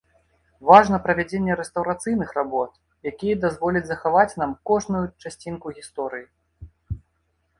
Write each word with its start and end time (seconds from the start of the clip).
Важна 0.67 0.97
правядзенне 1.05 1.57
рэстаўрацыйных 1.59 2.29
работ, 2.37 2.71
якія 3.11 3.35
дазволяць 3.43 3.83
захаваць 3.89 4.33
нам 4.43 4.55
кожную 4.69 5.05
часцінку 5.27 5.67
гісторыі. 5.81 6.25